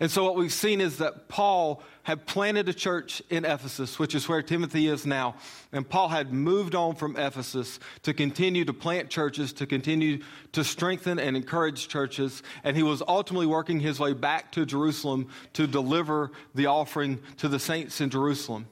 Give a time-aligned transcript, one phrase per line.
[0.00, 4.14] And so, what we've seen is that Paul had planted a church in Ephesus, which
[4.14, 5.36] is where Timothy is now.
[5.72, 10.20] And Paul had moved on from Ephesus to continue to plant churches, to continue
[10.52, 12.42] to strengthen and encourage churches.
[12.64, 17.48] And he was ultimately working his way back to Jerusalem to deliver the offering to
[17.48, 18.66] the saints in Jerusalem.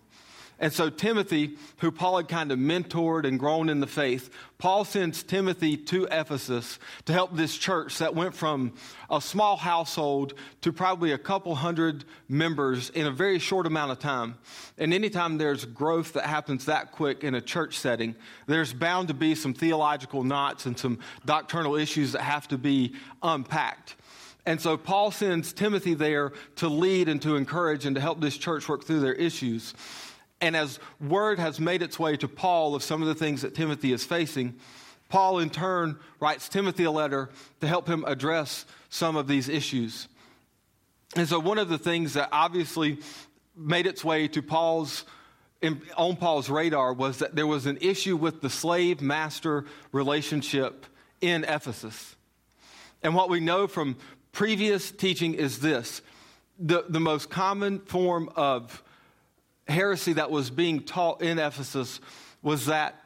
[0.62, 4.84] And so, Timothy, who Paul had kind of mentored and grown in the faith, Paul
[4.84, 8.74] sends Timothy to Ephesus to help this church that went from
[9.10, 13.98] a small household to probably a couple hundred members in a very short amount of
[13.98, 14.36] time.
[14.78, 18.14] And anytime there's growth that happens that quick in a church setting,
[18.46, 22.94] there's bound to be some theological knots and some doctrinal issues that have to be
[23.20, 23.96] unpacked.
[24.46, 28.38] And so Paul sends Timothy there to lead and to encourage and to help this
[28.38, 29.74] church work through their issues.
[30.42, 33.54] And as word has made its way to Paul of some of the things that
[33.54, 34.56] Timothy is facing,
[35.08, 40.08] Paul in turn writes Timothy a letter to help him address some of these issues.
[41.14, 42.98] And so one of the things that obviously
[43.56, 45.04] made its way to Paul's
[45.96, 50.86] on Paul's radar was that there was an issue with the slave master relationship
[51.20, 52.16] in Ephesus.
[53.00, 53.96] And what we know from
[54.32, 56.02] previous teaching is this
[56.58, 58.82] the, the most common form of
[59.72, 62.00] heresy that was being taught in Ephesus
[62.42, 63.02] was that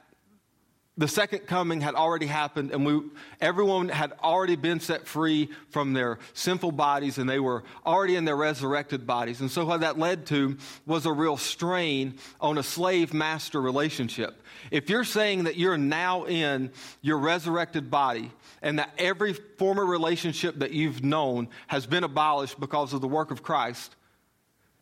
[0.99, 3.03] the second coming had already happened and we,
[3.41, 8.25] everyone had already been set free from their sinful bodies and they were already in
[8.25, 9.43] their resurrected bodies.
[9.43, 14.43] And so what that led to was a real strain on a slave master relationship.
[14.71, 18.33] If you're saying that you're now in your resurrected body
[18.63, 23.31] and that every former relationship that you've known has been abolished because of the work
[23.31, 23.96] of Christ,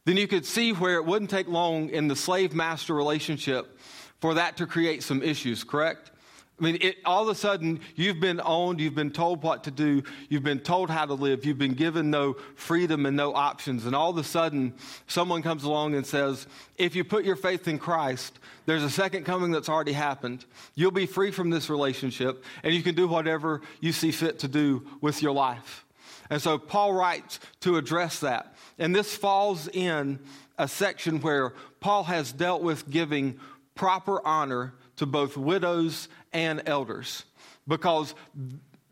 [0.04, 3.78] then you could see where it wouldn't take long in the slave master relationship
[4.20, 6.10] for that to create some issues, correct?
[6.58, 9.72] I mean, it, all of a sudden, you've been owned, you've been told what to
[9.72, 13.86] do, you've been told how to live, you've been given no freedom and no options.
[13.86, 14.72] And all of a sudden,
[15.08, 16.46] someone comes along and says,
[16.78, 20.44] if you put your faith in Christ, there's a second coming that's already happened.
[20.76, 24.48] You'll be free from this relationship, and you can do whatever you see fit to
[24.48, 25.84] do with your life.
[26.30, 28.54] And so Paul writes to address that.
[28.78, 30.18] And this falls in
[30.58, 33.38] a section where Paul has dealt with giving
[33.74, 37.24] proper honor to both widows and elders
[37.66, 38.14] because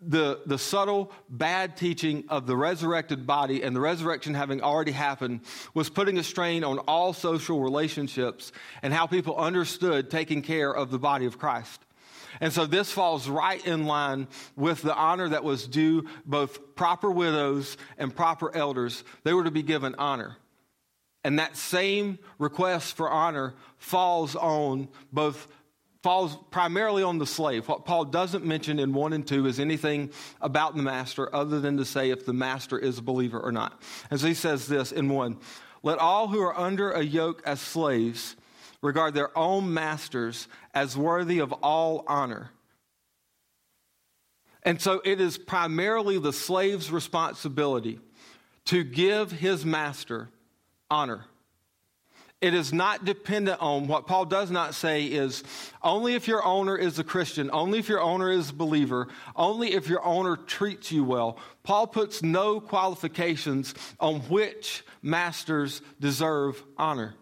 [0.05, 5.41] the, the subtle bad teaching of the resurrected body and the resurrection having already happened
[5.75, 8.51] was putting a strain on all social relationships
[8.83, 11.81] and how people understood taking care of the body of Christ.
[12.41, 17.11] And so this falls right in line with the honor that was due both proper
[17.11, 19.05] widows and proper elders.
[19.25, 20.37] They were to be given honor.
[21.25, 25.47] And that same request for honor falls on both
[26.03, 27.69] falls primarily on the slave.
[27.69, 30.11] What Paul doesn't mention in 1 and 2 is anything
[30.41, 33.81] about the master other than to say if the master is a believer or not.
[34.11, 35.39] And so he says this in 1
[35.85, 38.35] Let all who are under a yoke as slaves
[38.81, 42.51] regard their own masters as worthy of all honor.
[44.63, 47.99] And so it is primarily the slave's responsibility
[48.67, 50.29] to give his master
[50.91, 51.25] honor.
[52.41, 55.45] It is not dependent on what Paul does not say is
[55.81, 59.07] only if your owner is a Christian, only if your owner is a believer,
[59.37, 61.39] only if your owner treats you well.
[61.63, 67.15] Paul puts no qualifications on which masters deserve honor.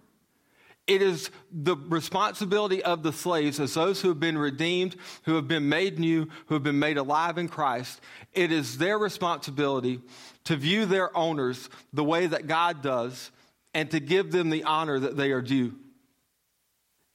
[0.90, 5.46] It is the responsibility of the slaves, as those who have been redeemed, who have
[5.46, 8.00] been made new, who have been made alive in Christ.
[8.32, 10.00] It is their responsibility
[10.46, 13.30] to view their owners the way that God does
[13.72, 15.76] and to give them the honor that they are due.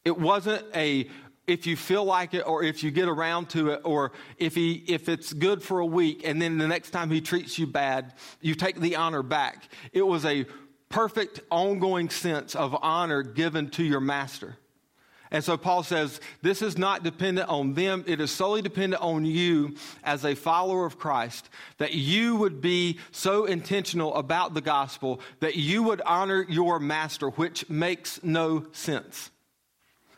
[0.05, 1.09] It wasn't a
[1.45, 4.85] if you feel like it or if you get around to it or if he
[4.87, 8.13] if it's good for a week and then the next time he treats you bad
[8.41, 10.45] you take the honor back it was a
[10.95, 14.55] perfect ongoing sense of honor given to your master.
[15.29, 18.05] And so Paul says, this is not dependent on them.
[18.07, 19.75] It is solely dependent on you
[20.05, 21.49] as a follower of Christ,
[21.79, 27.27] that you would be so intentional about the gospel that you would honor your master,
[27.31, 29.31] which makes no sense.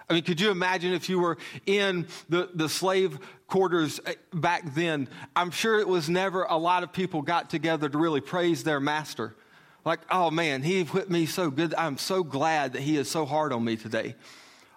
[0.07, 3.99] I mean, could you imagine if you were in the, the slave quarters
[4.31, 5.09] back then?
[5.35, 8.79] I'm sure it was never a lot of people got together to really praise their
[8.79, 9.33] master.
[9.87, 11.73] Like, oh man, he whipped me so good.
[11.73, 14.15] I'm so glad that he is so hard on me today.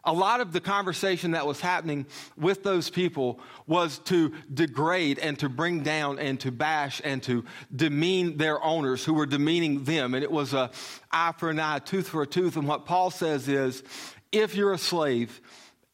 [0.05, 5.37] A lot of the conversation that was happening with those people was to degrade and
[5.41, 10.15] to bring down and to bash and to demean their owners who were demeaning them.
[10.15, 10.71] And it was a
[11.11, 12.57] eye for an eye, tooth for a tooth.
[12.57, 13.83] And what Paul says is
[14.31, 15.41] if you're a slave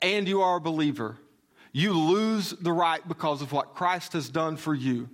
[0.03, 1.17] and you are a believer,
[1.73, 5.09] you lose the right because of what Christ has done for you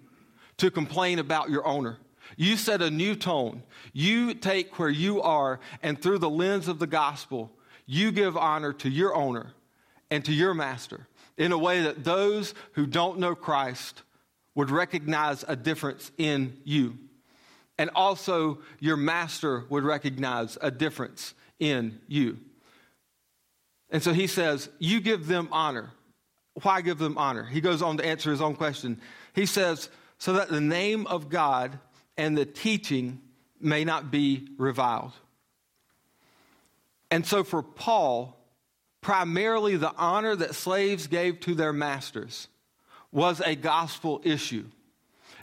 [0.56, 1.98] to complain about your owner.
[2.42, 3.62] You set a new tone.
[3.92, 7.52] You take where you are, and through the lens of the gospel,
[7.86, 9.54] you give honor to your owner
[10.10, 11.06] and to your master
[11.38, 14.02] in a way that those who don't know Christ
[14.56, 16.98] would recognize a difference in you.
[17.78, 22.38] And also, your master would recognize a difference in you.
[23.88, 25.90] And so he says, You give them honor.
[26.62, 27.44] Why give them honor?
[27.44, 29.00] He goes on to answer his own question.
[29.32, 31.78] He says, So that the name of God
[32.16, 33.20] and the teaching
[33.60, 35.12] may not be reviled.
[37.10, 38.38] And so for Paul,
[39.00, 42.48] primarily the honor that slaves gave to their masters
[43.10, 44.64] was a gospel issue.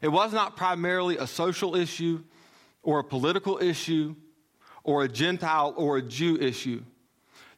[0.02, 2.24] It was not primarily a social issue
[2.82, 4.16] or a political issue
[4.84, 6.82] or a Gentile or a Jew issue.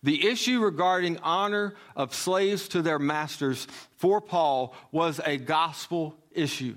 [0.03, 3.67] The issue regarding honor of slaves to their masters
[3.97, 6.75] for Paul was a gospel issue.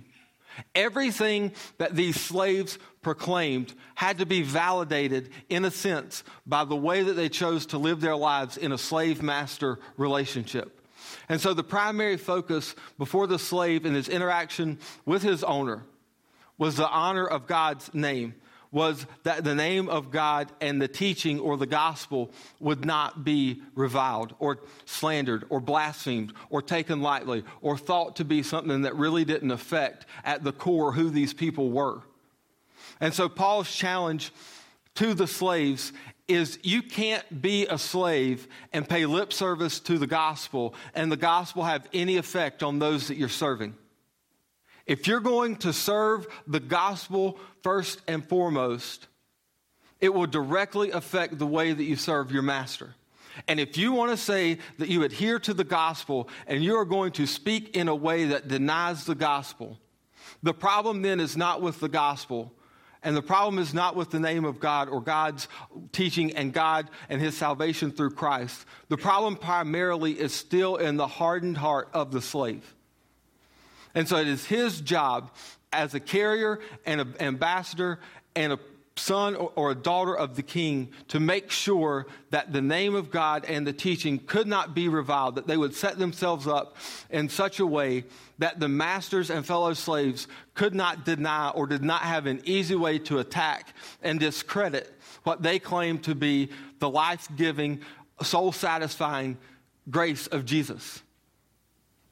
[0.75, 7.03] Everything that these slaves proclaimed had to be validated, in a sense, by the way
[7.03, 10.81] that they chose to live their lives in a slave master relationship.
[11.29, 15.85] And so the primary focus before the slave in his interaction with his owner
[16.59, 18.35] was the honor of God's name
[18.75, 23.63] was that the name of God and the teaching or the gospel would not be
[23.77, 29.25] reviled or slandered or blasphemed or taken lightly or thought to be something that really
[29.25, 32.03] didn't affect at the core who these people were.
[33.01, 34.33] And so Paul's challenge
[34.97, 35.93] to the slaves
[36.27, 41.17] is you can't be a slave and pay lip service to the gospel and the
[41.17, 43.77] gospel have any effect on those that you're serving.
[44.87, 49.07] If you're going to serve the gospel first and foremost,
[50.01, 52.95] it will directly affect the way that you serve your master.
[53.49, 56.85] And if you want to say that you adhere to the gospel and you are
[56.85, 59.79] going to speak in a way that denies the gospel,
[60.43, 62.53] the problem then is not with the gospel.
[63.03, 65.49] And the problem is not with the name of God or God's
[65.93, 68.65] teaching and God and his salvation through Christ.
[68.89, 72.75] The problem primarily is still in the hardened heart of the slave.
[73.95, 75.31] And so it is his job
[75.73, 77.99] as a carrier and an ambassador
[78.35, 78.59] and a
[78.97, 83.45] son or a daughter of the king to make sure that the name of God
[83.45, 86.77] and the teaching could not be reviled, that they would set themselves up
[87.11, 88.05] in such a way
[88.39, 92.75] that the masters and fellow slaves could not deny or did not have an easy
[92.75, 94.93] way to attack and discredit
[95.25, 97.81] what they claimed to be the life giving,
[98.23, 99.37] soul satisfying
[99.91, 101.03] grace of Jesus.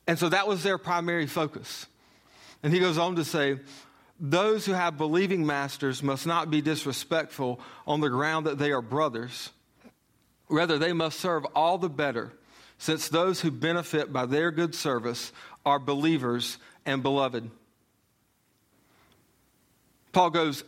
[0.06, 1.86] And so that was their primary focus.
[2.62, 3.58] And he goes on to say,
[4.20, 8.82] those who have believing masters must not be disrespectful on the ground that they are
[8.82, 9.50] brothers.
[10.48, 12.32] Rather, they must serve all the better,
[12.78, 15.32] since those who benefit by their good service
[15.64, 17.50] are believers and beloved.
[20.12, 20.62] Paul goes,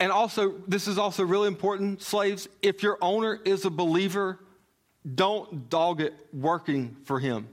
[0.00, 2.48] and also, this is also really important, slaves.
[2.62, 4.38] If your owner is a believer,
[5.14, 7.48] don't dog it working for him.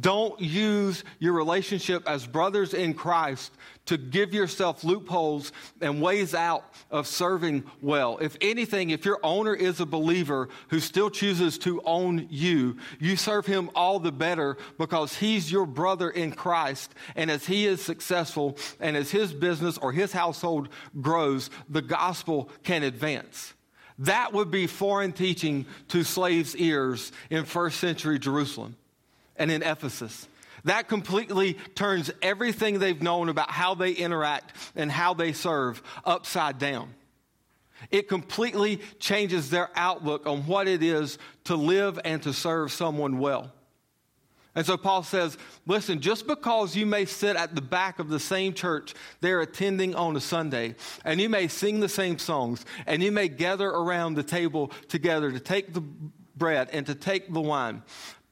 [0.00, 3.52] Don't use your relationship as brothers in Christ
[3.84, 5.52] to give yourself loopholes
[5.82, 8.16] and ways out of serving well.
[8.16, 13.16] If anything, if your owner is a believer who still chooses to own you, you
[13.16, 16.94] serve him all the better because he's your brother in Christ.
[17.14, 20.70] And as he is successful and as his business or his household
[21.02, 23.52] grows, the gospel can advance.
[23.98, 28.76] That would be foreign teaching to slaves' ears in first century Jerusalem
[29.38, 30.28] and in Ephesus.
[30.64, 36.58] That completely turns everything they've known about how they interact and how they serve upside
[36.58, 36.92] down.
[37.90, 43.18] It completely changes their outlook on what it is to live and to serve someone
[43.18, 43.52] well.
[44.56, 48.18] And so Paul says, listen, just because you may sit at the back of the
[48.18, 50.74] same church they're attending on a Sunday,
[51.04, 55.30] and you may sing the same songs, and you may gather around the table together
[55.30, 55.82] to take the
[56.36, 57.82] bread and to take the wine,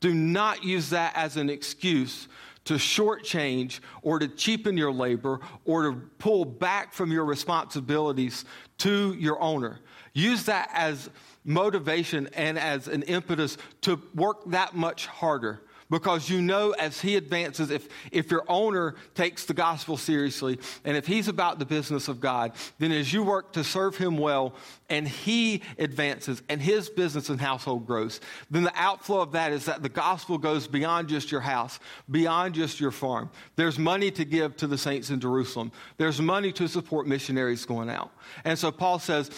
[0.04, 2.28] do not use that as an excuse
[2.66, 8.44] to shortchange or to cheapen your labor or to pull back from your responsibilities
[8.76, 9.80] to your owner.
[10.12, 11.08] Use that as
[11.46, 17.17] motivation and as an impetus to work that much harder because you know as he
[17.17, 22.09] advances, if, if your owner takes the gospel seriously and if he's about the business
[22.09, 24.55] of God, then as you work to serve him well
[24.88, 29.67] and he advances and his business and household grows, then the outflow of that is
[29.67, 31.79] that the gospel goes beyond just your house,
[32.11, 33.31] beyond just your farm.
[33.57, 37.91] There's money to give to the saints in Jerusalem, there's money to support missionaries going
[37.91, 38.11] out.
[38.45, 39.31] And so Paul says,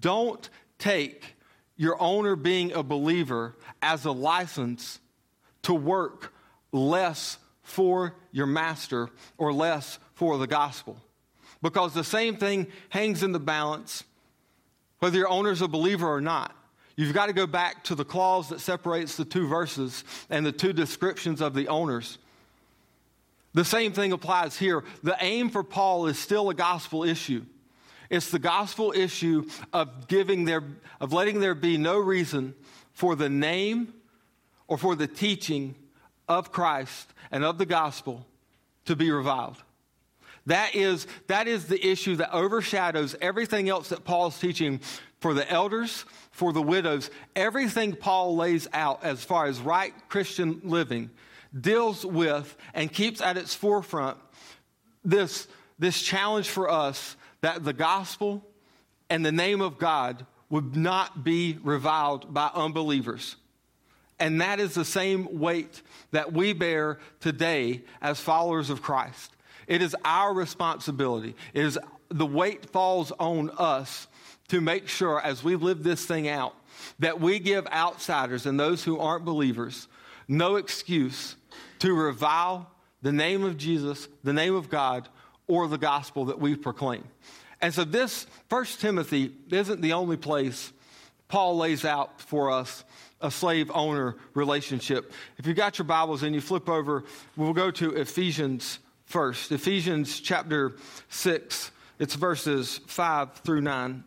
[0.00, 0.48] don't
[0.78, 1.36] take
[1.76, 5.00] your owner being a believer as a license
[5.66, 6.32] to work
[6.72, 9.08] less for your master
[9.38, 10.96] or less for the gospel.
[11.62, 14.04] Because the same thing hangs in the balance
[14.98, 16.54] whether your owner's a believer or not.
[16.96, 20.52] You've got to go back to the clause that separates the two verses and the
[20.52, 22.18] two descriptions of the owners.
[23.52, 24.84] The same thing applies here.
[25.02, 27.44] The aim for Paul is still a gospel issue.
[28.08, 30.62] It's the gospel issue of giving there,
[31.00, 32.54] of letting there be no reason
[32.92, 33.92] for the name
[34.68, 35.74] or for the teaching
[36.28, 38.26] of Christ and of the gospel
[38.86, 39.56] to be reviled.
[40.46, 44.80] That is, that is the issue that overshadows everything else that Paul's teaching
[45.20, 47.10] for the elders, for the widows.
[47.34, 51.10] Everything Paul lays out as far as right Christian living
[51.58, 54.18] deals with and keeps at its forefront
[55.04, 58.44] this, this challenge for us that the gospel
[59.10, 63.36] and the name of God would not be reviled by unbelievers.
[64.18, 69.32] And that is the same weight that we bear today as followers of Christ.
[69.66, 71.34] It is our responsibility.
[71.52, 74.06] It is the weight falls on us
[74.48, 76.54] to make sure as we live this thing out
[77.00, 79.88] that we give outsiders and those who aren't believers
[80.28, 81.36] no excuse
[81.80, 82.70] to revile
[83.02, 85.08] the name of Jesus, the name of God,
[85.46, 87.04] or the gospel that we proclaim.
[87.60, 90.72] And so this First Timothy isn't the only place
[91.28, 92.84] Paul lays out for us
[93.20, 95.12] a slave owner relationship.
[95.38, 97.04] If you've got your Bibles and you flip over,
[97.36, 99.52] we'll go to Ephesians first.
[99.52, 100.76] Ephesians chapter
[101.08, 104.04] 6, it's verses 5 through 9.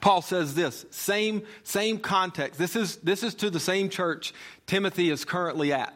[0.00, 2.58] Paul says this, same, same context.
[2.58, 4.32] This is, this is to the same church
[4.66, 5.94] Timothy is currently at.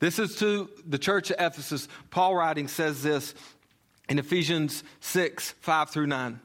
[0.00, 1.88] This is to the church of Ephesus.
[2.10, 3.34] Paul writing says this
[4.08, 6.40] in Ephesians 6 5 through 9.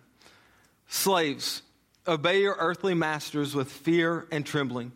[0.87, 1.61] Slaves,
[2.07, 4.91] obey your earthly masters with fear and trembling,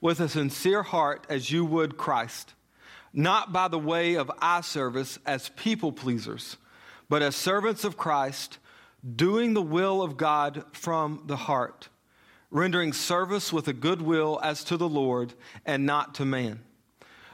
[0.00, 2.54] with a sincere heart as you would Christ,
[3.12, 6.56] not by the way of eye service as people pleasers,
[7.08, 8.58] but as servants of Christ
[9.14, 11.88] doing the will of God from the heart,
[12.50, 15.34] rendering service with a good will as to the Lord
[15.64, 16.60] and not to man,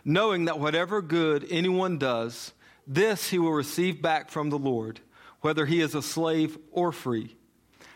[0.05, 2.53] knowing that whatever good anyone does,
[2.87, 5.01] this he will receive back from the Lord,
[5.41, 7.37] whether he is a slave or free.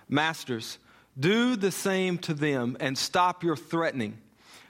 [0.09, 0.78] Masters,
[1.19, 4.19] do the same to them and stop your threatening,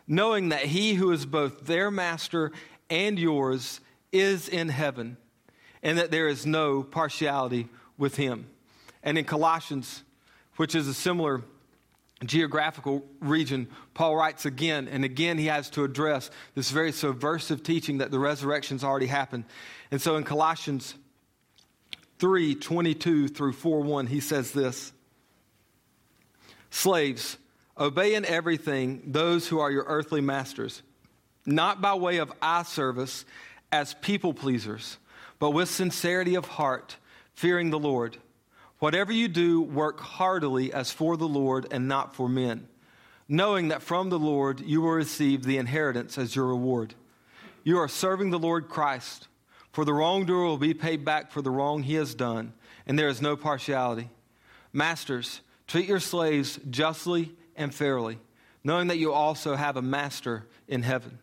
[0.06, 2.52] knowing that he who is both their master
[2.88, 3.80] and yours
[4.12, 5.16] is in heaven,
[5.82, 7.68] and that there is no partiality
[7.99, 8.46] with him.
[9.02, 10.02] And in Colossians,
[10.56, 11.42] which is a similar
[12.25, 17.99] geographical region, Paul writes again and again he has to address this very subversive teaching
[17.99, 19.44] that the resurrection's already happened.
[19.90, 20.94] And so in Colossians
[22.18, 24.92] 3 22 through 4 1, he says this
[26.70, 27.37] Slaves,
[27.78, 30.82] obey in everything those who are your earthly masters,
[31.44, 33.26] not by way of eye service
[33.70, 34.96] as people pleasers,
[35.38, 36.96] but with sincerity of heart,
[37.35, 38.16] fearing the Lord.
[38.78, 42.68] Whatever you do, work heartily as for the Lord and not for men,
[43.26, 46.95] knowing that from the Lord you will receive the inheritance as your reward.
[47.64, 49.28] You are serving the Lord Christ,
[49.73, 52.52] for the wrongdoer will be paid back for the wrong he has done,
[52.87, 54.11] and there is no partiality.
[54.73, 58.18] Masters, treat your slaves justly and fairly,
[58.62, 61.18] knowing that you also have a master in heaven.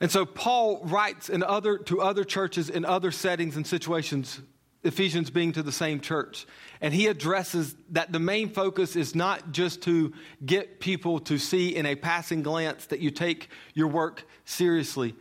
[0.00, 4.40] And so Paul writes in other, to other churches in other settings and situations
[4.84, 6.46] Ephesians being to the same church.
[6.80, 10.12] And he addresses that the main focus is not just to
[10.44, 15.14] get people to see in a passing glance that you take your work seriously,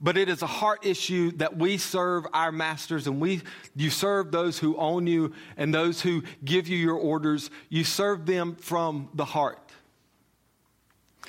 [0.00, 3.40] but it is a heart issue that we serve our masters and we
[3.76, 7.50] you serve those who own you and those who give you your orders.
[7.68, 9.60] You serve them from the heart.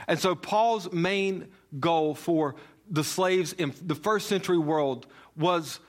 [0.08, 1.48] And so Paul's main
[1.80, 2.56] goal for
[2.90, 5.80] the slaves in the first century world was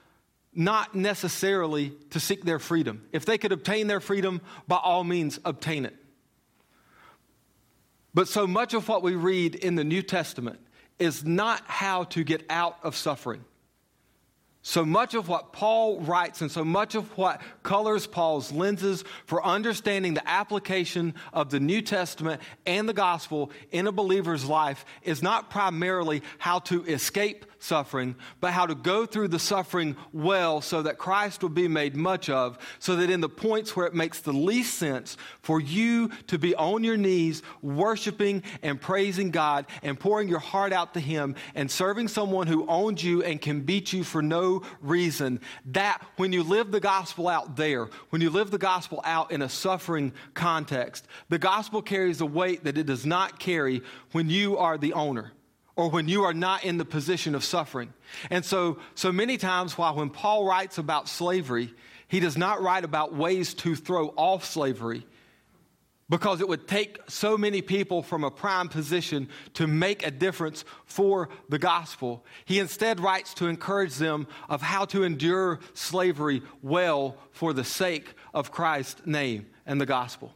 [0.56, 3.06] not necessarily to seek their freedom.
[3.12, 5.94] If they could obtain their freedom, by all means, obtain it.
[8.14, 10.58] But so much of what we read in the New Testament
[10.98, 13.44] is not how to get out of suffering.
[14.62, 19.44] So much of what Paul writes and so much of what colors Paul's lenses for
[19.44, 25.22] understanding the application of the New Testament and the gospel in a believer's life is
[25.22, 30.82] not primarily how to escape suffering, but how to go through the suffering well so
[30.82, 34.20] that Christ will be made much of, so that in the points where it makes
[34.20, 39.98] the least sense for you to be on your knees, worshiping and praising God and
[39.98, 43.92] pouring your heart out to Him and serving someone who owns you and can beat
[43.92, 48.50] you for no reason, that when you live the gospel out there, when you live
[48.50, 53.06] the gospel out in a suffering context, the gospel carries a weight that it does
[53.06, 53.82] not carry
[54.12, 55.32] when you are the owner
[55.76, 57.92] or when you are not in the position of suffering.
[58.30, 61.72] And so, so many times, while when Paul writes about slavery,
[62.08, 65.06] he does not write about ways to throw off slavery
[66.08, 70.64] because it would take so many people from a prime position to make a difference
[70.84, 72.24] for the gospel.
[72.44, 78.14] He instead writes to encourage them of how to endure slavery well for the sake
[78.32, 80.32] of Christ's name and the gospel.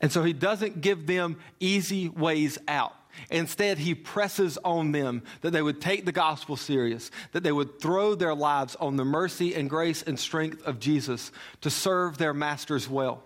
[0.00, 2.94] And so he doesn't give them easy ways out.
[3.30, 7.80] Instead, he presses on them that they would take the gospel serious, that they would
[7.80, 12.34] throw their lives on the mercy and grace and strength of Jesus to serve their
[12.34, 13.22] masters well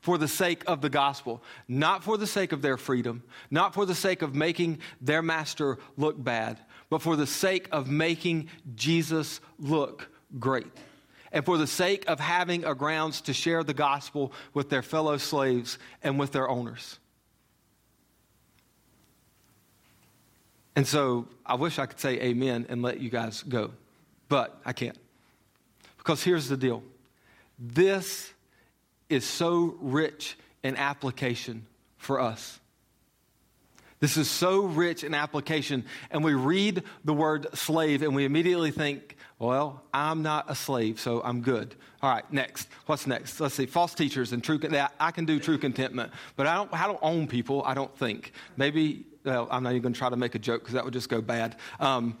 [0.00, 3.86] for the sake of the gospel, not for the sake of their freedom, not for
[3.86, 6.58] the sake of making their master look bad,
[6.90, 10.08] but for the sake of making Jesus look
[10.38, 10.66] great
[11.32, 15.16] and for the sake of having a grounds to share the gospel with their fellow
[15.16, 16.98] slaves and with their owners.
[20.76, 23.72] And so I wish I could say amen and let you guys go,
[24.28, 24.96] but I can't.
[25.96, 26.82] Because here's the deal
[27.58, 28.32] this
[29.08, 31.66] is so rich in application
[31.96, 32.60] for us.
[34.00, 35.84] This is so rich in application.
[36.10, 40.98] And we read the word slave and we immediately think, well, I'm not a slave,
[40.98, 41.76] so I'm good.
[42.02, 42.68] All right, next.
[42.86, 43.40] What's next?
[43.40, 43.66] Let's see.
[43.66, 44.58] False teachers and true.
[44.98, 46.72] I can do true contentment, but I don't.
[46.72, 47.62] I don't own people.
[47.64, 48.32] I don't think.
[48.56, 49.04] Maybe.
[49.24, 51.08] Well, I'm not even going to try to make a joke because that would just
[51.08, 51.56] go bad.
[51.80, 52.16] Um,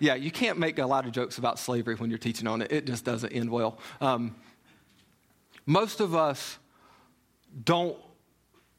[0.00, 2.72] yeah, you can't make a lot of jokes about slavery when you're teaching on it.
[2.72, 3.78] It just doesn't end well.
[4.00, 4.36] Um,
[5.66, 6.58] most of us
[7.64, 7.96] don't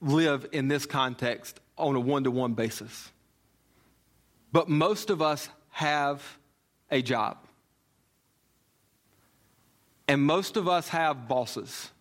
[0.01, 3.11] live in this context on a one to one basis.
[4.51, 6.38] But most of us have
[6.91, 7.37] a job.
[10.07, 11.91] And most of us have bosses,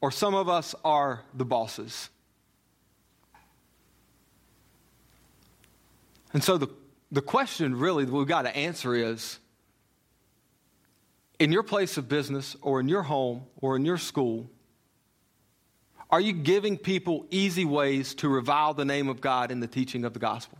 [0.00, 2.10] or some of us are the bosses.
[6.32, 6.68] And so the,
[7.12, 9.38] the question really that we've got to answer is
[11.38, 14.50] in your place of business, or in your home, or in your school,
[16.10, 20.04] are you giving people easy ways to revile the name of God in the teaching
[20.04, 20.58] of the gospel?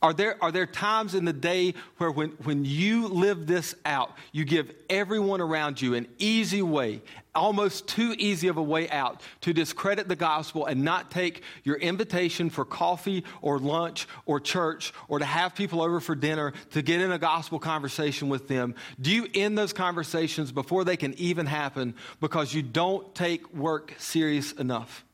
[0.00, 4.12] Are there, are there times in the day where when, when you live this out,
[4.30, 7.02] you give everyone around you an easy way,
[7.34, 11.74] almost too easy of a way out to discredit the gospel and not take your
[11.76, 16.80] invitation for coffee or lunch or church or to have people over for dinner to
[16.80, 18.76] get in a gospel conversation with them?
[19.00, 23.94] Do you end those conversations before they can even happen because you don't take work
[23.98, 25.04] serious enough?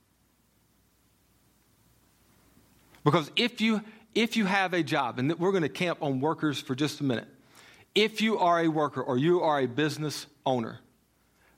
[3.03, 3.83] Because if you
[4.15, 7.05] if you have a job, and we're going to camp on workers for just a
[7.05, 7.29] minute.
[7.95, 10.81] If you are a worker or you are a business owner,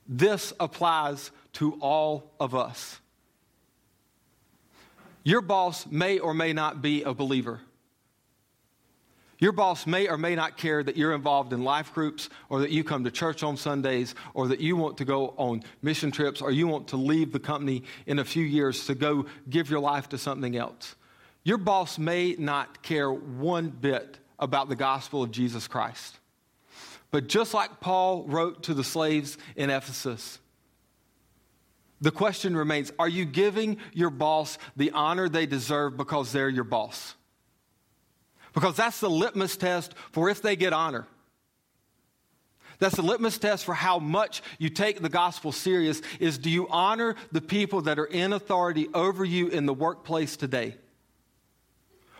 [0.07, 2.99] this applies to all of us.
[5.23, 7.59] Your boss may or may not be a believer.
[9.39, 12.71] Your boss may or may not care that you're involved in life groups or that
[12.71, 16.41] you come to church on Sundays or that you want to go on mission trips
[16.41, 19.79] or you want to leave the company in a few years to go give your
[19.79, 20.95] life to something else.
[21.47, 26.19] Your boss may not care one bit about the gospel of Jesus Christ.
[27.09, 30.39] But just like Paul wrote to the slaves in Ephesus,
[32.01, 36.65] the question remains Are you giving your boss the honor they deserve because they're your
[36.65, 37.15] boss?
[38.53, 41.07] Because that's the litmus test for if they get honor.
[42.79, 46.67] That's the litmus test for how much you take the gospel serious is do you
[46.67, 50.75] honor the people that are in authority over you in the workplace today?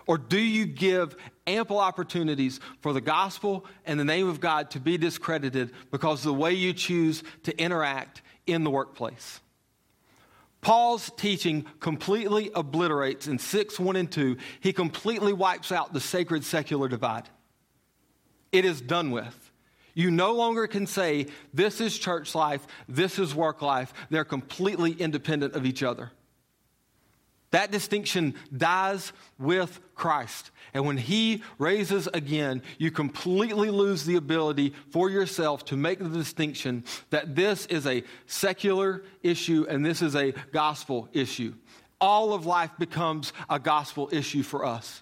[0.07, 1.15] Or do you give
[1.45, 6.25] ample opportunities for the gospel and the name of God to be discredited because of
[6.25, 9.41] the way you choose to interact in the workplace?
[10.61, 16.43] Paul's teaching completely obliterates in 6 1 and 2, he completely wipes out the sacred
[16.43, 17.29] secular divide.
[18.51, 19.51] It is done with.
[19.93, 23.93] You no longer can say, this is church life, this is work life.
[24.09, 26.11] They're completely independent of each other.
[27.51, 30.51] That distinction dies with Christ.
[30.73, 36.09] And when he raises again, you completely lose the ability for yourself to make the
[36.09, 41.53] distinction that this is a secular issue and this is a gospel issue.
[42.01, 45.01] All of life becomes a gospel issue for us.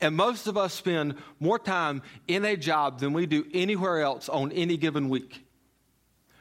[0.00, 4.28] And most of us spend more time in a job than we do anywhere else
[4.28, 5.44] on any given week.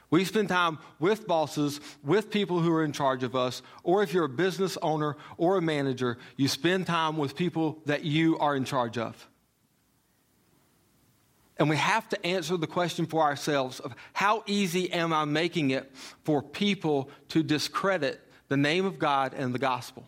[0.10, 4.14] We spend time with bosses, with people who are in charge of us, or if
[4.14, 8.56] you're a business owner or a manager, you spend time with people that you are
[8.56, 9.28] in charge of.
[11.60, 15.72] And we have to answer the question for ourselves of how easy am I making
[15.72, 15.92] it
[16.24, 20.08] for people to discredit the name of God and the gospel?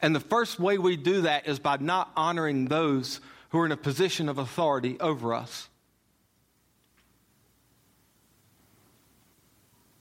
[0.00, 3.72] And the first way we do that is by not honoring those who are in
[3.72, 5.68] a position of authority over us.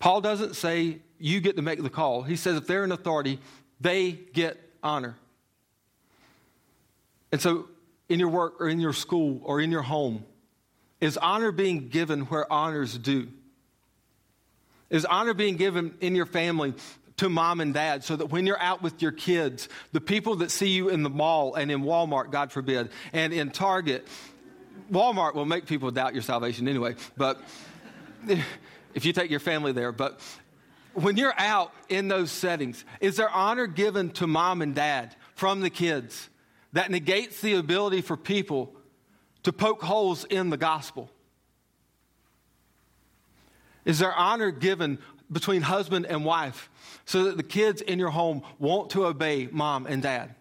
[0.01, 2.23] Paul doesn't say you get to make the call.
[2.23, 3.39] He says if they're in authority,
[3.79, 5.15] they get honor.
[7.31, 7.69] And so,
[8.09, 10.25] in your work or in your school or in your home,
[10.99, 13.27] is honor being given where honors due?
[14.89, 16.73] Is honor being given in your family
[17.17, 20.49] to mom and dad so that when you're out with your kids, the people that
[20.49, 24.07] see you in the mall and in Walmart, God forbid, and in Target,
[24.91, 27.39] Walmart will make people doubt your salvation anyway, but
[28.93, 29.91] if you take your family there.
[29.91, 30.19] But
[30.93, 35.61] when you're out in those settings, is there honor given to mom and dad from
[35.61, 36.29] the kids
[36.73, 38.73] that negates the ability for people
[39.43, 41.09] to poke holes in the gospel?
[43.85, 44.99] Is there honor given
[45.31, 46.69] between husband and wife
[47.05, 50.35] so that the kids in your home want to obey mom and dad?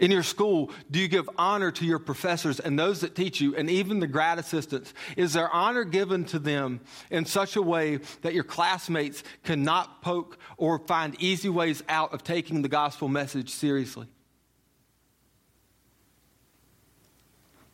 [0.00, 3.54] In your school, do you give honor to your professors and those that teach you,
[3.54, 4.94] and even the grad assistants?
[5.14, 10.38] Is there honor given to them in such a way that your classmates cannot poke
[10.56, 14.06] or find easy ways out of taking the gospel message seriously?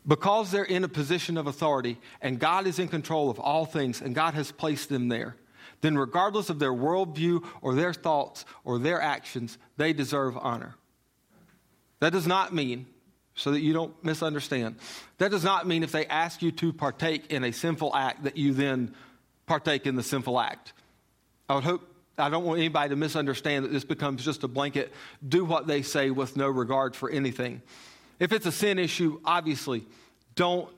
[0.04, 4.00] Because they're in a position of authority and God is in control of all things
[4.00, 5.36] and God has placed them there,
[5.80, 10.74] then regardless of their worldview or their thoughts or their actions, they deserve honor.
[12.00, 12.86] That does not mean,
[13.34, 14.76] so that you don't misunderstand,
[15.18, 18.36] that does not mean if they ask you to partake in a sinful act that
[18.36, 18.94] you then
[19.46, 20.72] partake in the sinful act.
[21.48, 24.92] I would hope, I don't want anybody to misunderstand that this becomes just a blanket,
[25.26, 27.62] do what they say with no regard for anything.
[28.18, 29.84] If it's a sin issue, obviously,
[30.34, 30.70] don't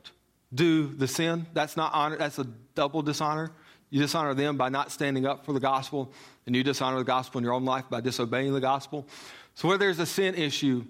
[0.52, 1.46] do the sin.
[1.52, 3.52] That's not honor, that's a double dishonor.
[3.90, 6.12] You dishonor them by not standing up for the gospel,
[6.46, 9.06] and you dishonor the gospel in your own life by disobeying the gospel.
[9.54, 10.84] So, where there's a sin issue,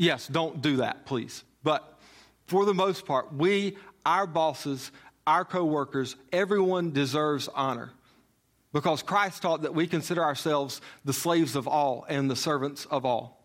[0.00, 1.44] Yes, don't do that, please.
[1.62, 1.98] But
[2.46, 4.92] for the most part, we, our bosses,
[5.26, 7.90] our coworkers, everyone deserves honor.
[8.72, 13.04] Because Christ taught that we consider ourselves the slaves of all and the servants of
[13.04, 13.44] all.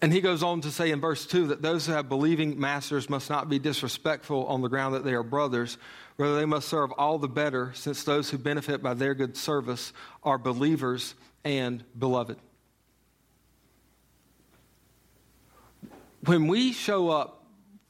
[0.00, 3.10] And he goes on to say in verse 2 that those who have believing masters
[3.10, 5.76] must not be disrespectful on the ground that they are brothers.
[6.16, 9.92] Rather, they must serve all the better, since those who benefit by their good service
[10.22, 12.38] are believers and beloved.
[16.24, 17.44] When we show up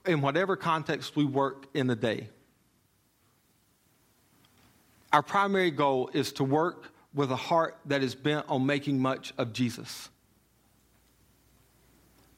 [0.05, 2.29] in whatever context we work in the day,
[5.13, 9.33] our primary goal is to work with a heart that is bent on making much
[9.39, 10.11] of Jesus.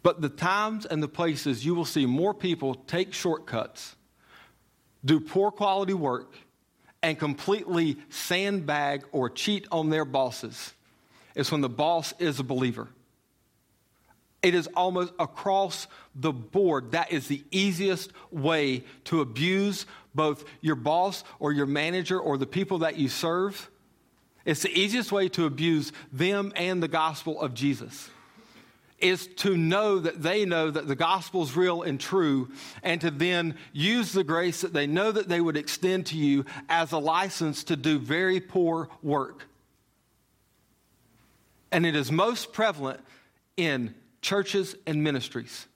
[0.03, 3.97] But the times and the places you will see more people take shortcuts,
[5.05, 6.37] do poor quality work,
[7.03, 10.73] and completely sandbag or cheat on their bosses
[11.35, 12.89] is when the boss is a believer.
[14.43, 16.93] It is almost across the board.
[16.93, 22.47] That is the easiest way to abuse both your boss or your manager or the
[22.47, 23.69] people that you serve.
[24.45, 28.11] It's the easiest way to abuse them and the gospel of Jesus.
[28.99, 32.51] Is to know that they know that the gospel is real and true,
[32.83, 36.45] and to then use the grace that they know that they would extend to you
[36.69, 39.47] as a license to do very poor work.
[41.71, 43.01] And it is most prevalent
[43.57, 43.95] in
[44.29, 45.67] churches and ministries.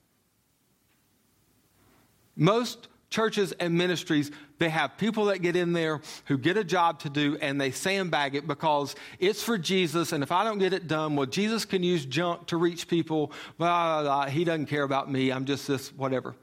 [2.36, 6.98] Most churches and ministries, they have people that get in there who get a job
[6.98, 10.12] to do and they sandbag it because it's for Jesus.
[10.12, 13.32] And if I don't get it done, well, Jesus can use junk to reach people.
[13.56, 14.30] Blah, blah, blah.
[14.30, 15.32] He doesn't care about me.
[15.32, 16.34] I'm just this, whatever.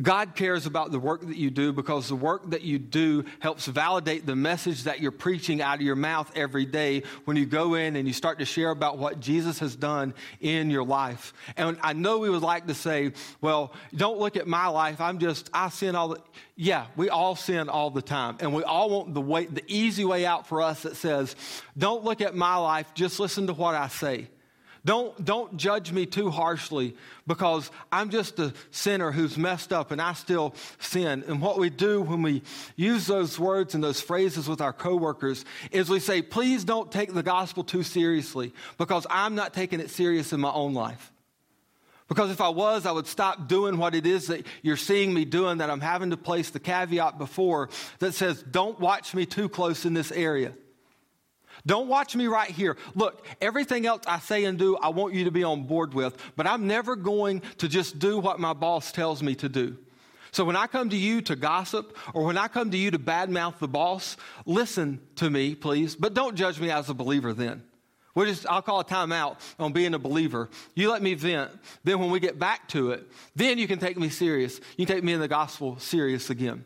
[0.00, 3.66] God cares about the work that you do because the work that you do helps
[3.66, 7.74] validate the message that you're preaching out of your mouth every day when you go
[7.74, 11.34] in and you start to share about what Jesus has done in your life.
[11.58, 14.98] And I know we would like to say, well, don't look at my life.
[14.98, 16.22] I'm just, I sin all the,
[16.56, 18.38] yeah, we all sin all the time.
[18.40, 21.36] And we all want the way, the easy way out for us that says,
[21.76, 24.28] don't look at my life, just listen to what I say.
[24.84, 30.02] Don't, don't judge me too harshly because I'm just a sinner who's messed up and
[30.02, 31.22] I still sin.
[31.28, 32.42] And what we do when we
[32.74, 37.14] use those words and those phrases with our coworkers is we say, please don't take
[37.14, 41.12] the gospel too seriously because I'm not taking it serious in my own life.
[42.08, 45.24] Because if I was, I would stop doing what it is that you're seeing me
[45.24, 49.48] doing, that I'm having to place the caveat before that says, don't watch me too
[49.48, 50.52] close in this area.
[51.64, 52.76] Don't watch me right here.
[52.94, 56.16] Look, everything else I say and do, I want you to be on board with,
[56.36, 59.76] but I'm never going to just do what my boss tells me to do.
[60.32, 62.98] So when I come to you to gossip or when I come to you to
[62.98, 67.62] badmouth the boss, listen to me, please, but don't judge me as a believer then.
[68.14, 70.50] We'll just, I'll call a timeout on being a believer.
[70.74, 71.50] You let me vent.
[71.84, 74.60] Then when we get back to it, then you can take me serious.
[74.76, 76.64] You can take me in the gospel serious again.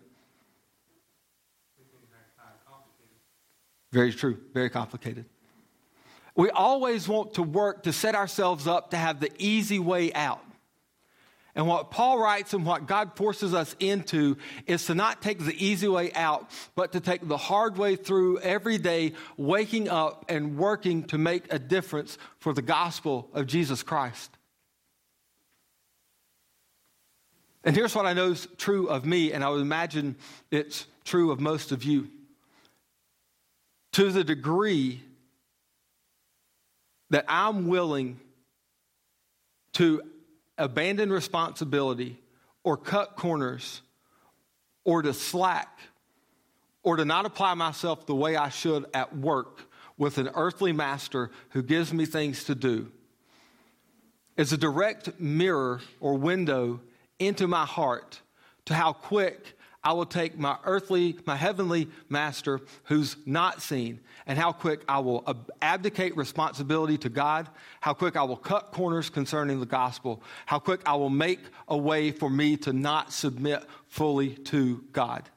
[3.93, 5.27] Very true, very complicated.
[6.35, 10.43] We always want to work to set ourselves up to have the easy way out.
[11.55, 15.55] And what Paul writes and what God forces us into is to not take the
[15.57, 20.59] easy way out, but to take the hard way through every day, waking up and
[20.59, 24.31] working to make a difference for the gospel of Jesus Christ.
[27.65, 30.17] And here's what I know is true of me, and I would imagine
[30.51, 32.09] it's true of most of you
[33.97, 35.01] to the degree
[37.09, 38.21] that I'm willing
[39.73, 40.03] to
[40.59, 42.21] abandon responsibility
[42.63, 43.81] or cut corners
[44.85, 45.79] or to slack
[46.83, 49.63] or to not apply myself the way I should at work
[49.97, 52.93] with an earthly master who gives me things to do
[54.37, 56.83] is a direct mirror or window
[57.19, 58.21] into my heart
[58.67, 59.57] to how quick
[59.87, 64.99] I will take my earthly, my heavenly master who's not seen, and how quick I
[64.99, 65.25] will
[65.63, 67.49] abdicate responsibility to God,
[67.81, 71.79] how quick I will cut corners concerning the gospel, how quick I will make a
[71.79, 75.31] way for me to not submit fully to God.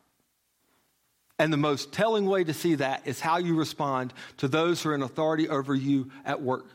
[1.37, 4.89] And the most telling way to see that is how you respond to those who
[4.89, 6.65] are in authority over you at work.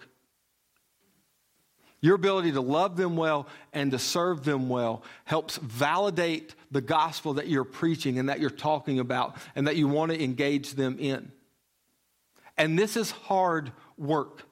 [2.05, 7.33] Your ability to love them well and to serve them well helps validate the gospel
[7.33, 10.99] that you're preaching and that you're talking about and that you want to engage them
[10.99, 11.33] in.
[12.59, 14.43] And this is hard work.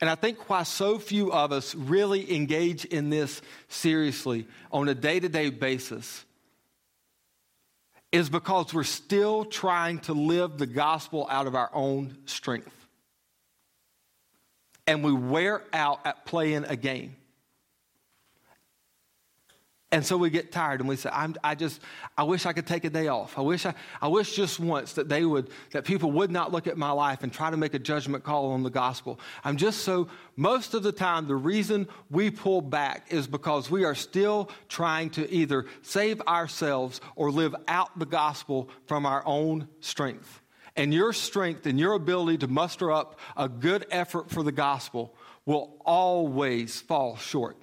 [0.00, 4.96] And I think why so few of us really engage in this seriously on a
[4.96, 6.24] day to day basis
[8.10, 12.77] is because we're still trying to live the gospel out of our own strength
[14.88, 17.14] and we wear out at playing a game.
[19.92, 21.10] And so we get tired and we say,
[21.44, 21.80] i just,
[22.16, 23.38] I wish I could take a day off.
[23.38, 26.66] I wish, I, I wish just once that they would, that people would not look
[26.66, 29.20] at my life and try to make a judgment call on the gospel.
[29.44, 33.84] I'm just so, most of the time, the reason we pull back is because we
[33.84, 39.68] are still trying to either save ourselves or live out the gospel from our own
[39.80, 40.42] strength
[40.78, 45.14] and your strength and your ability to muster up a good effort for the gospel
[45.44, 47.56] will always fall short.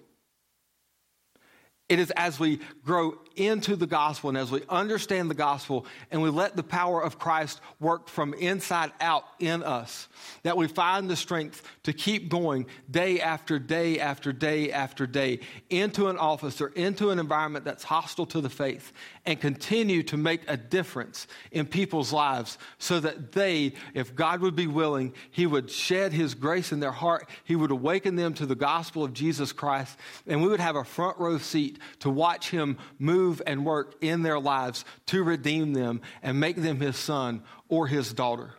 [1.88, 6.21] It is as we grow into the gospel and as we understand the gospel and
[6.21, 10.08] we let the power of Christ work from inside out in us,
[10.43, 15.39] that we find the strength to keep going day after day after day after day
[15.69, 18.93] into an office or into an environment that's hostile to the faith
[19.26, 24.56] and continue to make a difference in people's lives so that they, if God would
[24.56, 28.45] be willing, He would shed His grace in their heart, He would awaken them to
[28.45, 32.50] the gospel of Jesus Christ, and we would have a front row seat to watch
[32.50, 37.44] Him move and work in their lives to redeem them and make them His son
[37.70, 38.52] or His daughter.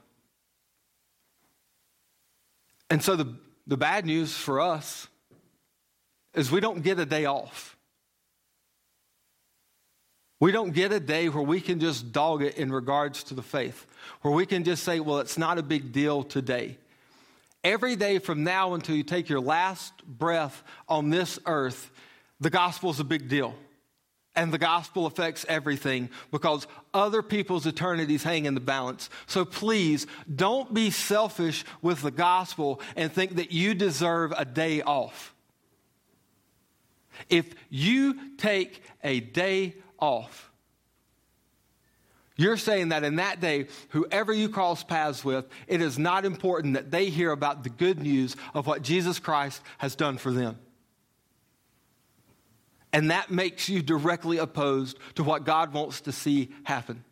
[2.90, 3.34] And so the,
[3.66, 5.08] the bad news for us
[6.34, 7.76] is we don't get a day off.
[10.38, 13.42] We don't get a day where we can just dog it in regards to the
[13.42, 13.86] faith,
[14.20, 16.76] where we can just say, well, it's not a big deal today.
[17.64, 21.90] Every day from now until you take your last breath on this earth,
[22.38, 23.54] the gospel is a big deal.
[24.36, 29.08] And the gospel affects everything because other people's eternities hang in the balance.
[29.26, 34.82] So please don't be selfish with the gospel and think that you deserve a day
[34.82, 35.34] off.
[37.30, 40.50] If you take a day off,
[42.36, 46.74] you're saying that in that day, whoever you cross paths with, it is not important
[46.74, 50.58] that they hear about the good news of what Jesus Christ has done for them.
[52.96, 57.04] And that makes you directly opposed to what God wants to see happen.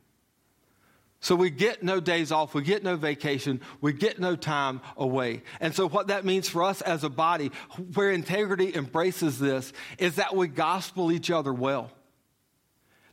[1.20, 5.42] So we get no days off, we get no vacation, we get no time away.
[5.60, 7.50] And so, what that means for us as a body,
[7.92, 11.90] where integrity embraces this, is that we gospel each other well,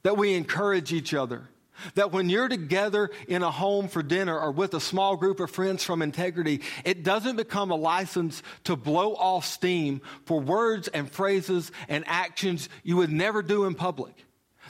[0.04, 1.50] that we encourage each other.
[1.96, 5.52] That when you're together in a home for dinner or with a small group of
[5.52, 11.12] friends from integrity, it doesn't become a license to blow off steam for words and
[11.12, 14.14] phrases and actions you would never do in public.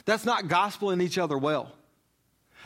[0.04, 1.72] That's not gospeling each other well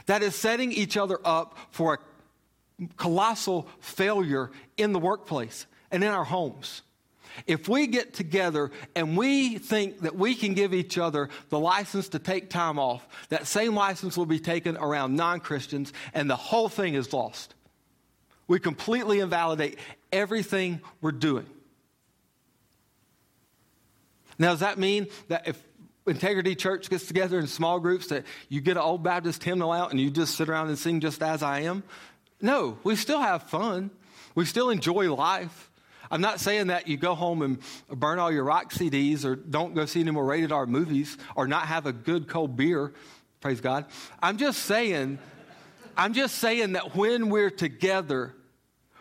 [0.07, 6.11] that is setting each other up for a colossal failure in the workplace and in
[6.11, 6.83] our homes.
[7.47, 12.09] If we get together and we think that we can give each other the license
[12.11, 16.37] to take time off, that same license will be taken around non Christians and the
[16.37, 17.55] whole thing is lost.
[18.49, 19.79] We completely invalidate
[20.13, 21.47] everything we're doing.
[24.39, 25.63] Now, does that mean that if
[26.07, 29.91] Integrity Church gets together in small groups that you get an old Baptist hymnal out
[29.91, 31.83] and you just sit around and sing just as I am?
[32.41, 33.91] No, we still have fun.
[34.35, 35.71] We still enjoy life.
[36.11, 39.75] I'm not saying that you go home and burn all your rock CDs or don't
[39.75, 42.93] go see any more rated R movies or not have a good cold beer.
[43.41, 43.87] Praise God.
[44.23, 45.19] I'm just saying,
[45.97, 48.35] I'm just saying that when we're together,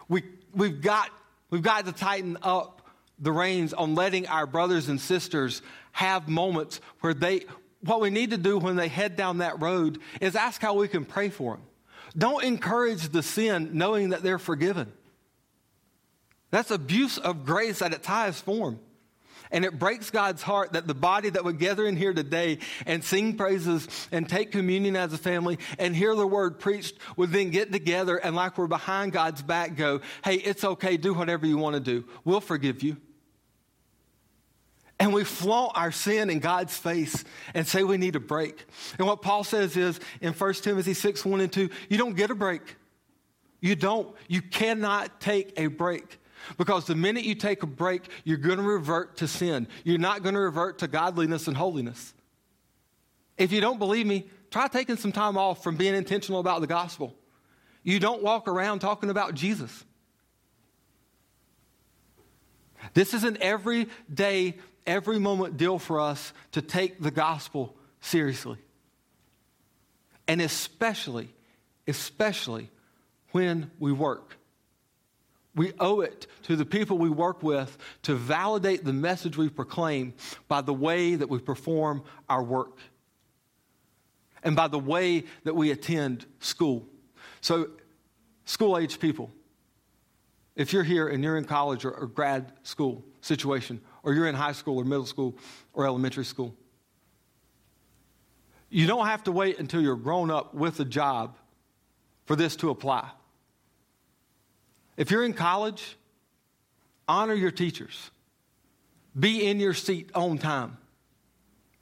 [0.07, 1.09] we, we've, got,
[1.49, 2.81] we've got to tighten up
[3.19, 5.61] the reins on letting our brothers and sisters
[5.93, 7.45] have moments where they,
[7.81, 10.87] what we need to do when they head down that road is ask how we
[10.87, 11.63] can pray for them.
[12.17, 14.91] Don't encourage the sin knowing that they're forgiven.
[16.51, 18.79] That's abuse of grace at its highest form.
[19.51, 23.03] And it breaks God's heart that the body that would gather in here today and
[23.03, 27.51] sing praises and take communion as a family and hear the word preached would then
[27.51, 31.57] get together and, like we're behind God's back, go, hey, it's okay, do whatever you
[31.57, 32.05] want to do.
[32.23, 32.97] We'll forgive you
[34.99, 38.65] and we flaunt our sin in God's face and say we need a break.
[38.97, 42.31] And what Paul says is in 1 Timothy 6 1 and 2, you don't get
[42.31, 42.61] a break.
[43.59, 44.15] You don't.
[44.27, 46.19] You cannot take a break.
[46.57, 49.67] Because the minute you take a break, you're going to revert to sin.
[49.83, 52.13] You're not going to revert to godliness and holiness.
[53.37, 56.67] If you don't believe me, try taking some time off from being intentional about the
[56.67, 57.15] gospel.
[57.83, 59.83] You don't walk around talking about Jesus.
[62.93, 64.55] This is an everyday
[64.85, 68.57] every moment deal for us to take the gospel seriously.
[70.27, 71.29] And especially,
[71.87, 72.69] especially
[73.31, 74.37] when we work.
[75.55, 80.13] We owe it to the people we work with to validate the message we proclaim
[80.47, 82.77] by the way that we perform our work
[84.43, 86.85] and by the way that we attend school.
[87.41, 87.69] So,
[88.45, 89.31] school age people,
[90.55, 94.35] if you're here and you're in college or, or grad school situation, or you're in
[94.35, 95.35] high school or middle school
[95.73, 96.55] or elementary school.
[98.69, 101.37] You don't have to wait until you're grown up with a job
[102.25, 103.09] for this to apply.
[104.97, 105.97] If you're in college,
[107.07, 108.11] honor your teachers.
[109.17, 110.77] Be in your seat on time.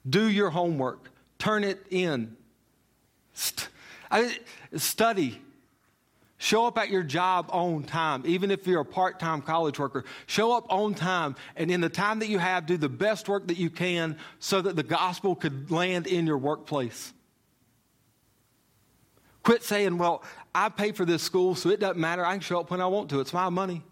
[0.08, 1.10] Do your homework.
[1.38, 2.36] Turn it in.
[3.32, 3.68] St-
[4.10, 4.36] I,
[4.76, 5.40] study.
[6.38, 10.04] Show up at your job on time, even if you're a part time college worker.
[10.26, 13.46] Show up on time, and in the time that you have, do the best work
[13.46, 17.14] that you can so that the gospel could land in your workplace.
[19.44, 20.22] Quit saying, Well,
[20.54, 22.24] I pay for this school, so it doesn't matter.
[22.24, 23.20] I can show up when I want to.
[23.20, 23.82] It's my money.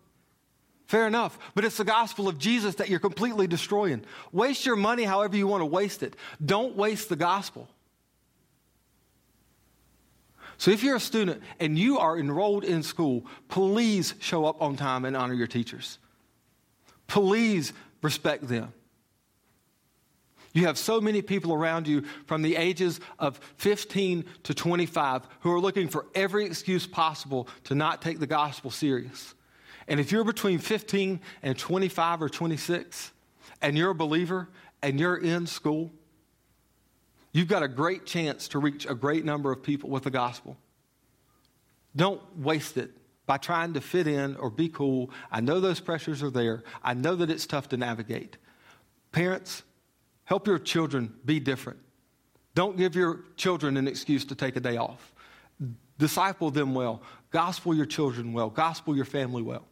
[0.87, 1.39] Fair enough.
[1.55, 4.05] But it's the gospel of Jesus that you're completely destroying.
[4.33, 6.17] Waste your money however you want to waste it.
[6.45, 7.69] Don't waste the gospel.
[10.59, 14.77] So if you're a student and you are enrolled in school, please show up on
[14.77, 15.99] time and honor your teachers.
[17.09, 18.73] Please respect them.
[20.53, 25.53] You have so many people around you from the ages of 15 to 25 who
[25.53, 29.35] are looking for every excuse possible to not take the gospel serious.
[29.89, 33.13] And if you're between 15 and 25 or 26
[33.61, 34.49] and you're a believer
[34.83, 35.91] and you're in school,
[37.33, 40.57] You've got a great chance to reach a great number of people with the gospel.
[41.97, 42.91] Don't waste it
[43.27, 45.11] by trying to fit in or be cool.
[45.31, 46.63] I know those pressures are there.
[46.83, 48.37] I know that it's tough to navigate.
[49.13, 49.63] Parents,
[50.33, 51.79] help your children be different.
[52.55, 55.13] Don't give your children an excuse to take a day off.
[55.99, 57.03] Disciple them well.
[57.31, 58.49] Gospel your children well.
[58.49, 59.67] Gospel your family well.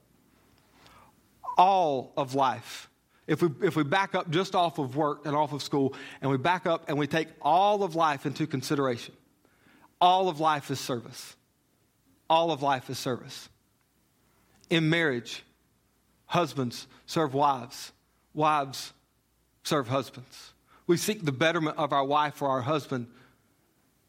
[1.56, 2.90] All of life
[3.26, 6.30] if we, if we back up just off of work and off of school, and
[6.30, 9.14] we back up and we take all of life into consideration,
[9.98, 11.36] all of life is service.
[12.28, 13.48] All of life is service.
[14.68, 15.42] In marriage,
[16.26, 17.92] husbands serve wives,
[18.34, 18.92] wives
[19.62, 20.52] serve husbands.
[20.86, 23.06] We seek the betterment of our wife or our husband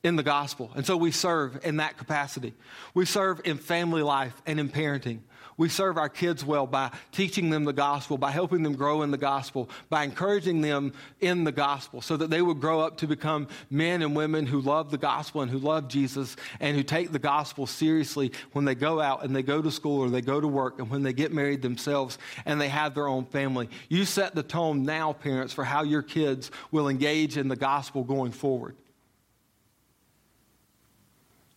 [0.04, 0.72] in the gospel.
[0.76, 2.54] And so we serve in that capacity.
[2.94, 5.20] We serve in family life and in parenting.
[5.58, 9.12] We serve our kids well by teaching them the gospel, by helping them grow in
[9.12, 13.08] the gospel, by encouraging them in the gospel so that they would grow up to
[13.08, 17.12] become men and women who love the gospel and who love Jesus and who take
[17.12, 20.42] the gospel seriously when they go out and they go to school or they go
[20.42, 23.70] to work and when they get married themselves and they have their own family.
[23.88, 28.04] You set the tone now, parents, for how your kids will engage in the gospel
[28.04, 28.76] going forward.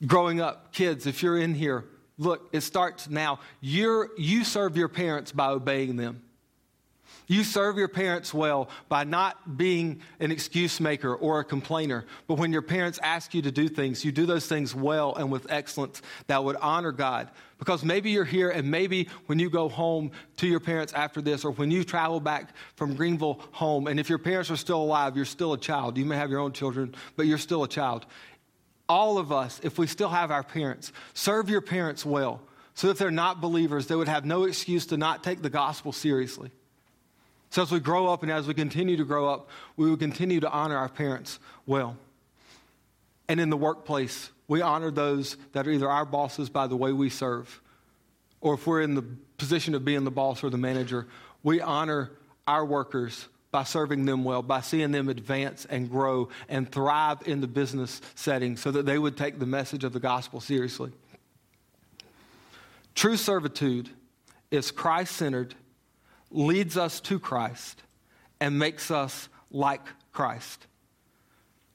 [0.07, 1.85] Growing up, kids, if you're in here,
[2.19, 3.41] Look, it starts now.
[3.61, 6.23] You're, you serve your parents by obeying them.
[7.27, 12.05] You serve your parents well by not being an excuse maker or a complainer.
[12.27, 15.33] But when your parents ask you to do things, you do those things well and
[15.33, 17.31] with excellence that would honor God.
[17.59, 21.47] Because maybe you're here and maybe when you go home to your parents after this
[21.47, 25.17] or when you travel back from Greenville home, and if your parents are still alive,
[25.17, 25.97] you're still a child.
[25.97, 28.05] You may have your own children, but you're still a child
[28.89, 32.41] all of us, if we still have our parents, serve your parents well
[32.75, 35.51] so that if they're not believers, they would have no excuse to not take the
[35.51, 36.51] gospel seriously.
[37.51, 40.41] So as we grow up and as we continue to grow up, we will continue
[40.41, 41.97] to honor our parents well.
[43.29, 46.93] And in the workplace, we honor those that are either our bosses by the way
[46.93, 47.63] we serve,
[48.41, 49.05] or if we're in the
[49.39, 51.07] position of being the boss or the manager,
[51.43, 52.11] we honor
[52.47, 57.41] our workers by serving them well, by seeing them advance and grow and thrive in
[57.41, 60.91] the business setting so that they would take the message of the gospel seriously.
[62.97, 63.91] True servitude
[64.51, 65.55] is Christ centered,
[66.33, 67.81] leads us to Christ,
[68.41, 70.67] and makes us like Christ.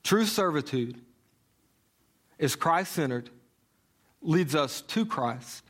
[0.04, 1.00] True servitude
[2.38, 3.30] is Christ centered,
[4.22, 5.64] leads us to Christ,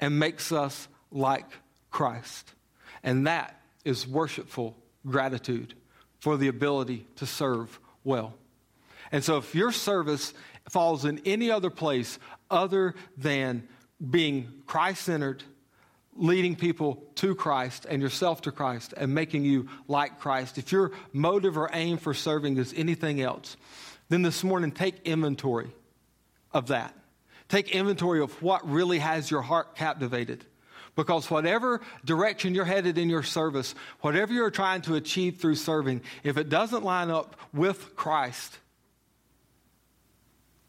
[0.00, 1.50] and makes us like
[1.90, 2.54] Christ.
[3.02, 4.76] And that is worshipful
[5.06, 5.74] gratitude
[6.20, 8.34] for the ability to serve well.
[9.12, 10.34] And so, if your service
[10.68, 12.18] falls in any other place
[12.50, 13.66] other than
[14.10, 15.42] being Christ centered,
[16.14, 20.92] leading people to Christ and yourself to Christ and making you like Christ, if your
[21.12, 23.56] motive or aim for serving is anything else,
[24.08, 25.70] then this morning take inventory
[26.52, 26.94] of that.
[27.48, 30.44] Take inventory of what really has your heart captivated.
[30.96, 36.02] Because whatever direction you're headed in your service, whatever you're trying to achieve through serving,
[36.24, 38.58] if it doesn't line up with Christ,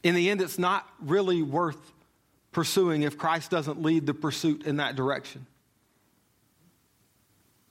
[0.03, 1.91] in the end, it's not really worth
[2.51, 5.45] pursuing if Christ doesn't lead the pursuit in that direction.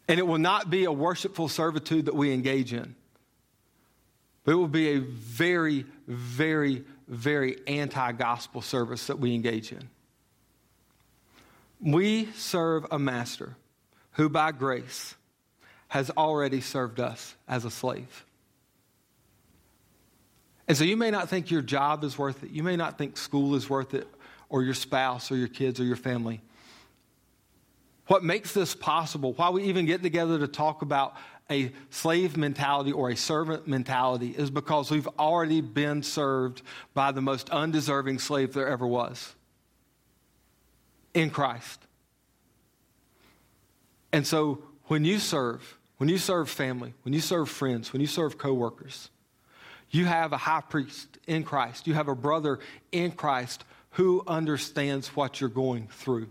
[0.08, 2.94] And it will not be a worshipful servitude that we engage in,
[4.44, 9.88] but it will be a very, very, very anti gospel service that we engage in.
[11.82, 13.56] We serve a master
[14.12, 15.14] who, by grace,
[15.88, 18.24] has already served us as a slave.
[20.68, 22.50] And so you may not think your job is worth it.
[22.50, 24.06] You may not think school is worth it,
[24.48, 26.40] or your spouse, or your kids, or your family.
[28.06, 31.16] What makes this possible, why we even get together to talk about
[31.50, 36.62] a slave mentality or a servant mentality, is because we've already been served
[36.94, 39.34] by the most undeserving slave there ever was
[41.14, 41.80] in Christ.
[44.12, 48.06] And so when you serve, when you serve family, when you serve friends, when you
[48.06, 49.10] serve coworkers,
[49.90, 51.86] you have a high priest in Christ.
[51.86, 52.60] You have a brother
[52.92, 56.28] in Christ who understands what you're going through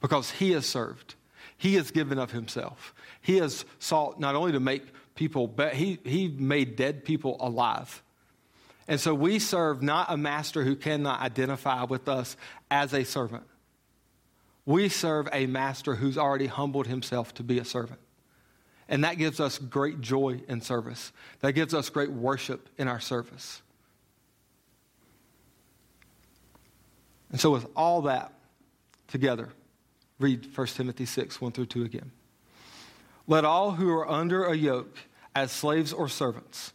[0.00, 1.14] because he has served.
[1.56, 2.94] He has given of himself.
[3.20, 4.82] He has sought not only to make
[5.14, 8.02] people, but he, he made dead people alive.
[8.86, 12.36] And so we serve not a master who cannot identify with us
[12.70, 13.44] as a servant.
[14.66, 18.00] We serve a master who's already humbled himself to be a servant.
[18.88, 21.12] And that gives us great joy in service.
[21.40, 23.62] That gives us great worship in our service.
[27.30, 28.32] And so, with all that
[29.08, 29.48] together,
[30.18, 32.12] read 1 Timothy 6 1 through 2 again.
[33.26, 34.98] Let all who are under a yoke
[35.34, 36.74] as slaves or servants